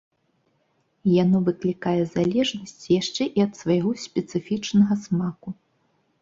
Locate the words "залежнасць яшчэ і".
2.15-3.45